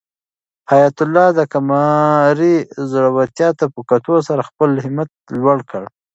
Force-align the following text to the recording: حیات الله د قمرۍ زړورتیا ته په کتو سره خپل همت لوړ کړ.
حیات 0.71 0.97
الله 1.05 1.27
د 1.37 1.39
قمرۍ 1.53 2.55
زړورتیا 2.91 3.49
ته 3.59 3.65
په 3.73 3.79
کتو 3.89 4.15
سره 4.27 4.41
خپل 4.49 4.69
همت 4.83 5.09
لوړ 5.41 5.57
کړ. 5.69 5.83